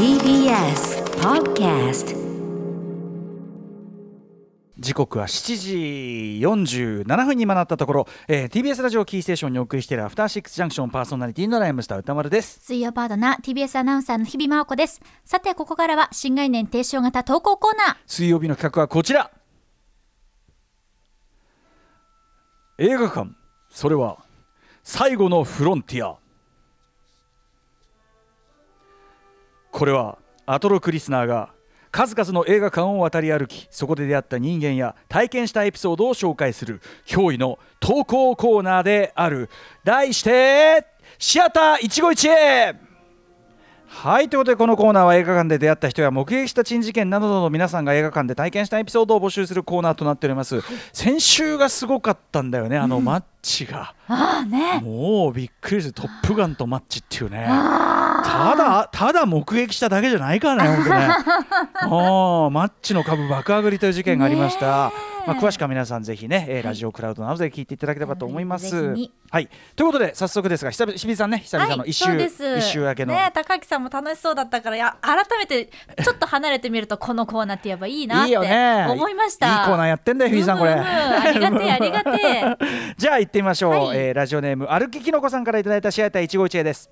[0.00, 2.16] TBS Podcast
[4.78, 12.60] 時刻は7時47分に今なったところ、えー TBS ラジオキーステーションにお送りしているアフターシックスジャンクションパーソナリティのライムスター歌丸です。
[12.62, 15.02] 水曜パートナー TBS アナウンサーの日々真央子です。
[15.26, 17.96] さてここからは新概念提唱型投稿コーナー。
[18.06, 19.30] 水曜日の企画はこちら。
[22.78, 23.32] 映画館。
[23.68, 24.24] それは
[24.82, 26.19] 最後のフロンティア
[29.72, 31.50] これはアトロクリスナーが
[31.92, 39.48] 数々の映画館を渡り歩きそこで出会った人間や体験したエピソードを紹介する驚異の投稿コーナーである。
[39.84, 40.86] 題して
[41.18, 42.90] シアター一期一会。
[43.92, 54.80] はいということでこのコーナーは映画館で出会った人や目撃した珍事件などの皆さんが映画館で体験したエピソードを募集するコーナーとなっております、先週がすごかったんだよねあのマッチが、ああね。
[54.80, 57.44] もうびっくりする「トップガン」とマッチっていうね
[58.24, 60.96] ただただ目撃しただけじゃないからね本当ね。
[61.74, 64.92] あーマッチの株爆上がりという事件がありました、
[65.26, 68.94] まあ、詳しくは皆さんぜひね、えーラジオクラウドなどで聞いていただければと思います。
[69.30, 72.58] はいということで早速ですが久々日比さんね久々の一週、そうです。
[72.58, 75.70] 一週明けの、ね高木さんも楽しそうだったからいや改めて
[76.02, 79.46] ちょっと離れてみるとこのコーナーって言えばいいなって思いました。
[79.46, 82.56] いいコーナーやってんだよ日比さんこれ、ううありがてえありがてえ。
[82.98, 83.98] じゃあ行ってみましょう、はい。
[83.98, 86.90] えーラジオネーム歩ききのこさんからいただいたシアター一期一会です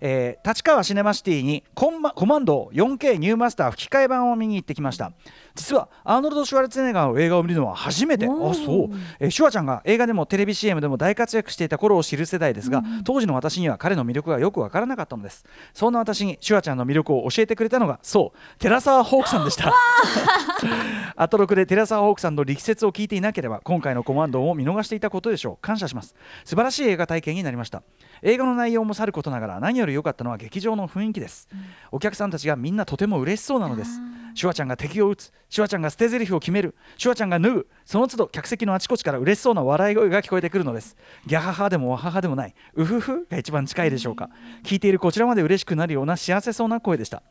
[0.00, 5.12] えー立川シネマシティにコンマコマンド 4K ニューマスター吹き替え版を見に行ってきました。
[5.54, 8.26] 実はアーノルド・シュワルツェネッガーの映画を見るのは初めて。
[8.26, 15.44] あそう、えーシュワちゃんが映画でもテレビ CM でも大活躍していた頃を知る世代ですが、当時の私には彼の魅力がよくわからなかったのです。
[15.74, 19.72] そんな私にシュワちゃんの魅力を教えてくれたのがそう寺澤ホークさんでした
[21.20, 25.58] アトロクで寺澤ホークさんの力説を聞いていなければ今回のコマンドを見逃していたことでしょう。
[25.60, 26.14] 感謝します。
[26.44, 27.82] 素晴らしい映画体験になりました。
[28.22, 31.48] 映画の内容もさることながら何より良かったのは劇場の雰囲気です、
[31.90, 34.00] お客さんたちがみんなとても嬉しそうなのです。
[34.36, 35.32] シュワちゃんが敵を撃つ。
[35.48, 36.76] シュワちゃんが捨て台詞を決める。
[36.96, 40.96] シュワちゃんが脱ぐその都度客席のあちこちから嬉しそうな笑い声が聞こえてくるのです。
[41.26, 42.54] ギャハハでもワハハでもない。
[42.74, 44.30] ウフフが一番近いでしょうか。
[44.62, 47.24] 聞いているこちらまで嬉しくなるような幸せそうな声でした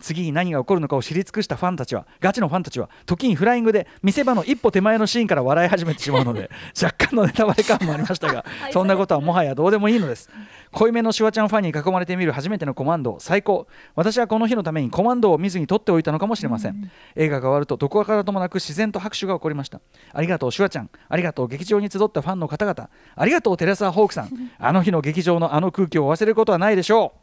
[0.00, 6.50] 次に何が起こるのかを知り尽くしたファンたちはガチのファンたちは時にフライングで見せ場の一歩手前のシーンから笑い始めてしまうので
[6.80, 10.30] 若干のネタバレ感もありましたがそんなことはもはやどうでもいいのです。
[10.70, 13.66] 濃いめのシュワちゃんファンに囲まれてみる初めてのコマンド最高。
[13.94, 19.80] 私はこの日のためにコマンドを見ずに撮っておいたのかもしれません、映画が終わるとどこからともなく自然と拍手が起こりました
[20.12, 24.50] ありがとうシュワちゃんありがとう劇場に集ったファンの方々ありがとうテレサ・ホークさん。
[24.58, 27.14] あの日の劇場のあの空気を忘れることはないでしょ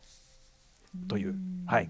[1.05, 1.07] う。
[1.07, 1.35] という。
[1.67, 1.89] はい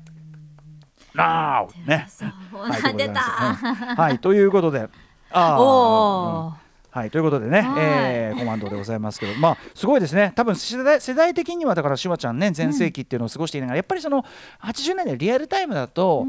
[1.15, 2.07] なあね
[2.51, 3.89] はいということで出た。
[3.89, 3.95] うん。
[3.95, 4.87] はいということで。
[5.31, 5.61] あー。
[5.61, 6.65] おー。
[6.91, 7.83] はいということでね、はい。
[7.83, 9.37] えーコマンドでございますけど。
[9.37, 10.31] まあすごいですね。
[10.35, 14.23] 多分世代世代的にはだからシュワちゃんね全盛期っていうのを過ごしていながら、やっぱりその
[14.61, 16.25] 80年代リアルタイムだと、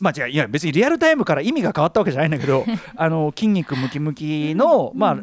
[0.00, 2.64] まあじゃあいや別にリアルタイムから意味が変わったわけじゃないんだけど
[2.96, 5.16] あの筋肉ムキムキの、まあ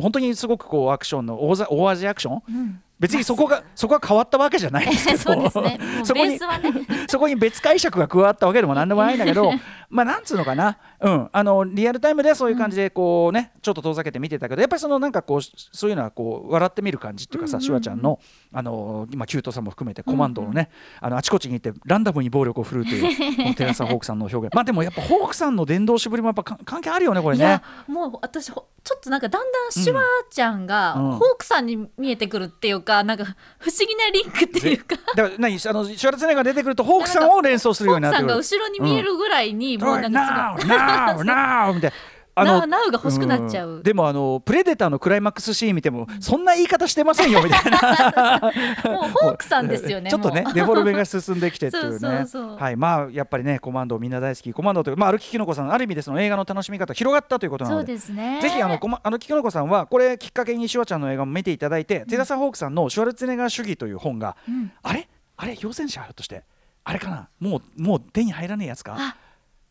[0.00, 5.18] 本当にすごくこうアクションの大ざ大味アクション、別にそこがそこが変わったわけじゃないんですけど。
[5.22, 5.78] そうですね。
[6.04, 6.38] そこに
[7.08, 9.52] そこに別解釈が加わったわけでもなんでもないんだけど
[9.90, 18.18] まあなんつうのかな、うん、あのリアルタイムではそういう感じでこうねちょっと遠ざけて見てたけどやっぱりそのなんかこうそういうのはこう笑ってみる感じっていうかさ、シュワちゃんの
[18.52, 20.70] あの今キュートさも含めてコマンドのね、
[21.00, 24.54] あのあちこちに行ってランダムに暴力を振るうというこのテラサ・ホークさんの表現。
[24.54, 27.60] まあでもやっぱホークさんの伝道しぶりもやっぱか関係あるよねこれね。
[27.86, 31.10] もう私ほちょっとなんかだんだんシュワちゃんがうん。
[31.12, 33.24] ホークさんに見えてくるっていうか、なんか
[33.58, 38.58] 不思議なリンクっていうかだから何あのシュワルツェネが出てくるとホークさんを連想するようホークさんがになってくる。
[38.58, 41.96] 後ろに見えるぐらいに、もうなんかすごい Now, now, now みたいな。
[42.44, 43.82] ナウナウが欲しくなっちゃう。
[43.82, 48.40] でもあのプレデターのクライマックスシーン見てもそんな言い方してませんよみたいな。
[48.92, 51.98] もうホークさんですよね ちょっとねデフォルメが進んできてっていうね。
[51.98, 52.56] そうそうそう。
[52.56, 52.76] はい。
[52.76, 58.40] まあやっぱりねコマンドみんな大好きコマンドというまあ歩ききのこさんある意味でその映画の楽しみ方広がったということなそうのでですね。
[58.42, 64.70] ぜひあのこまあのききのこさんはこれきっかけにシュワちゃんの映画も見ていただいて、テラサ・ホークさんの「シュワルツェネッガー主義」という本が、ん。
[64.82, 66.44] あれあれ陽戦者ひょっとして
[66.84, 69.16] あれかなもうもう手に入らねえやつかあ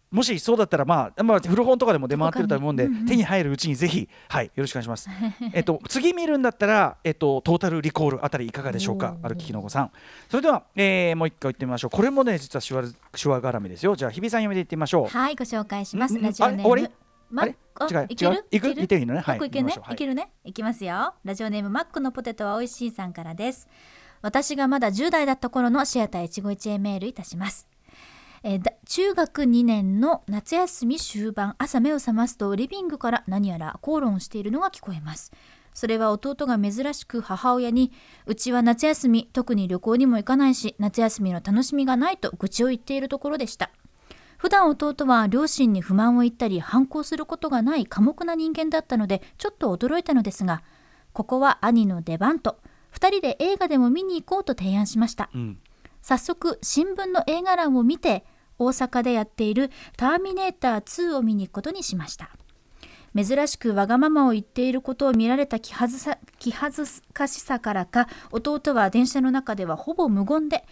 [0.09, 5.09] もしそうだったら、まあ、まあ、古本とかでも出回ってると思うんで、うんうん手に入るうちにぜひ、はい、よろしくお願いします。
[5.53, 9.91] えっと、次見るんだったら、えっと、トータルリコールあたりいかがでしょうか、歩ききのこさん。
[10.29, 11.91] それでは、えーもう一回言ってみましょう。
[11.91, 13.95] これもね、実は手話、手話絡みですよ。
[13.95, 15.07] じゃあ、日比さん読みで言ってみましょう。
[15.07, 16.19] はいご紹介します。
[16.19, 16.81] ラジオネームあれ？
[16.81, 16.93] 終わり
[17.29, 17.51] マあれ？
[17.91, 18.33] 違ういける？
[18.33, 18.45] 違う？
[18.51, 19.19] 行くいけるね。
[19.19, 19.93] はいいけるねはい。
[19.93, 20.29] いけるね？
[20.45, 21.13] いきますよ。
[21.23, 23.67] ラジオネームマックのポテトは美味しいさんからです。
[24.21, 27.67] 私がまだ10代だった頃のシアター一期一会メールいたします
[28.49, 35.33] えーだ中学2年の夏休み終盤朝目を覚ますとリビングから何やら口論しているのが聞こえます。
[35.73, 37.91] それは弟が珍しく母親に
[38.25, 43.69] うちは夏休み特に旅行にも行かないし夏休みの楽しみがないと愚痴を言っているところでした。
[44.37, 50.63] 普段弟は両親に不満を言ったり反抗することがない寡黙な人間だったのでちょっと驚いたのですが
[51.11, 52.61] ここは兄の出番と
[52.93, 55.59] 2人で映画でも見に行こうと提案しました、うん。
[56.01, 58.23] 早速新聞の映画欄を見て
[58.59, 62.29] 大阪でやっている「ターミネーター2」を見に行くことにしました。
[63.15, 70.65] 珍しくわがままを言っていることを見られた気恥ずさ気恥ずかしさからか弟は電車の中ではほぼ無言で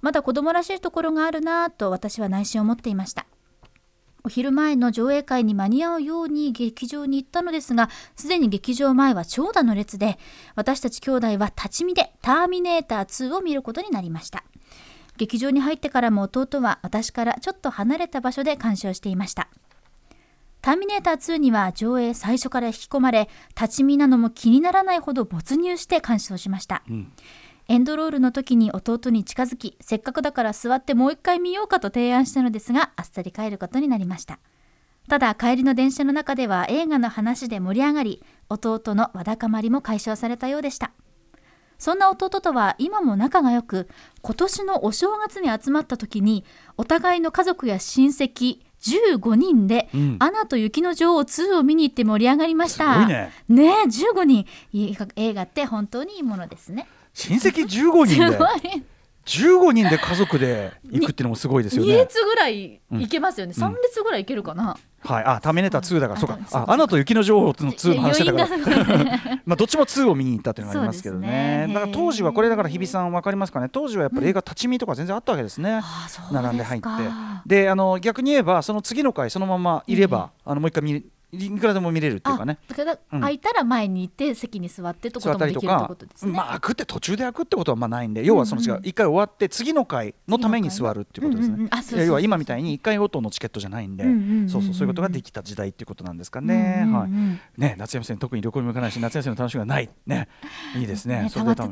[0.00, 3.26] まだ子供らしいところがあるなぁと私は内心思っていました。
[4.24, 10.16] お昼前の上映会に間に合うように劇場に行ったのですがすでに劇場前は長蛇の列で
[10.54, 14.44] 私たち兄弟は立ち見で「ターミネーター2」を見ることになりました。
[15.16, 19.48] 劇場に入ってからも弟は私からちょっと離れた場所で鑑賞していました。
[20.60, 23.28] ターミネーター2には上映最初から引き込まれ
[23.60, 27.12] 立ち見なのも気にならないほど没入して鑑賞しました、ん。
[27.68, 34.38] エンドロールの時に弟に近づきせっかくだから座ってもう一回見ようかと提案したのですがあっさり帰ることになりました。
[35.08, 40.92] ただ帰りの電車の中では映画の話で盛り上がり弟のわだかまりも解消されたようでした
[41.82, 43.88] そんな弟とは今も仲が良く
[44.20, 46.44] 今年のお正月に集まった時に
[46.76, 50.16] お互いの家族や親戚15人で「うん。
[50.20, 52.94] アナと雪の女王2」を見に行って盛り上がりました。
[52.94, 53.32] すごいね。
[53.48, 54.46] ねえ15人。
[55.16, 56.86] 映画って本当にいいものですね。
[57.14, 58.30] 親戚15人で？
[58.30, 58.82] すごい。
[59.26, 61.96] 15人で家族で行くっていうのもすごいですよ2ね。
[61.96, 63.64] 列ぐらいいけますよね、うん。
[63.64, 66.38] 3列ぐらいいけるかな、はい、あ、ターミネーター2だから、そうか。
[66.52, 69.38] あ、アナと雪の女王の2の話してたから。
[69.44, 71.66] まあ、どっちも2を見に行ったっていうのがありますけどね。
[71.66, 71.74] ね。
[71.74, 73.68] だから当時はこれだから日比さんわかりますかね。
[73.68, 75.80] 当時はやっぱり映画立ち見とか全然あったわけですね。
[76.30, 76.88] 並んで入って。
[77.46, 81.02] であの逆に言えばその次の回そのままいれば、あのもう一回見れ
[81.32, 82.58] いくらでも見れるっていうかね。
[82.68, 83.20] あだからうん。
[83.20, 91.44] 空いたら前に行って席に座ってともできるってことですね、まあ開くって途中で開くってことはまあないんで要はその違う一回終わって次の回のために座るっていうことで
[91.82, 92.06] すね。
[92.06, 94.04] 要は今みたいに一回ごとのチケットじゃないんで
[94.48, 96.82] そうそうそういうことができた時代っていうことなんですかね。
[96.86, 97.10] うんはい。
[97.56, 100.28] ね夏休み特に旅行にも行かないし夏休みの楽しみがないね。
[100.76, 101.28] いいですね。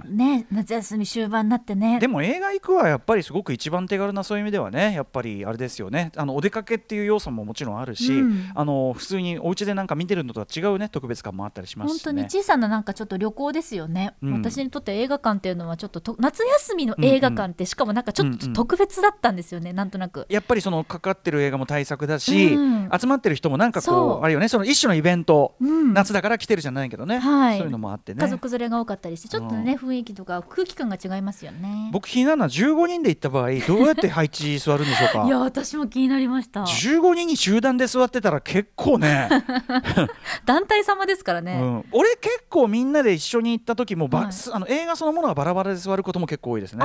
[0.09, 1.99] ね夏休み終盤になってね。
[2.01, 6.13] でも映画行くはやっぱりすごく一番手軽なそういう意味ではねやっぱりあれですよね。
[6.17, 8.51] あのお出かけっていう要素ももちろんあるし、うん。
[8.55, 12.23] あの普通にお家でなんか見てるのとは違うね特別感もあったりします本当に。
[12.25, 14.33] 小さななんかちょっと旅行ですよね、うん。
[14.35, 20.27] 私にとって映画館っていうのはちょっとと夏休みの映画館ってしかもなんかちょっと特別だったんですよね、なんとなく。
[20.29, 22.91] やっぱりそのかかってる映画も大作だし、うん。
[22.97, 25.93] 集まってる人もなんかこうあれよねその一種のイベント、うん。
[25.95, 27.59] 夏だから来てるじゃないけどね、はい。
[27.59, 28.21] そういうのもあってね。
[28.21, 31.91] 家族連れが多かったりしてちょっとね雰囲気とか空気感が違いますよね。
[31.93, 35.25] 僕気になるのは15人で行った場合どうやって配置座るんでしょうか？
[35.27, 36.63] いや私も気になりました。
[36.63, 39.40] 15人に集団で座ってたら結構ね、
[40.45, 44.33] 団体様ですからね、うん、俺結構みんなで一緒に行った時もば、はい。
[44.33, 46.85] すあの映画そのものがバラバラで座ることも結構多いですね。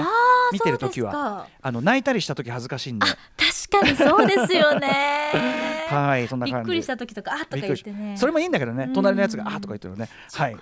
[0.52, 1.48] 見てる時は。
[1.62, 3.08] あの泣いたりした時恥ずかしいんで。
[3.08, 5.88] 確かにそうですよね。
[5.90, 8.16] はいそんなびっ感じくりした時とかあとか言ってね。
[8.18, 8.86] それもいいんだけどね。
[8.86, 8.94] うん。
[8.94, 10.10] 隣のやつがあーとか言ってるのね。
[10.34, 10.58] はい。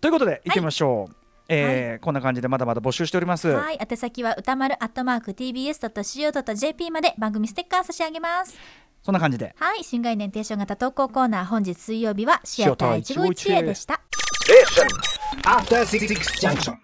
[0.00, 1.16] ということで行ってみましょう、
[1.48, 3.78] えーこんな感じでまだまだ募集しております、はい。
[3.80, 8.58] 宛先は歌丸アットマーク TBS.CO.JP まで番組ステッカー差し上げます
[9.06, 14.00] そんな感じではい新概念提唱型投稿コーナー本日水曜日はシアター151へでした
[15.44, 16.08] After Six
[16.40, 16.74] Junction.